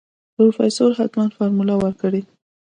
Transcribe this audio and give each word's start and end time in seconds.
پروفيسر 0.35 0.89
حتمن 0.99 1.29
فارموله 1.35 1.75
ورکړې. 1.79 2.21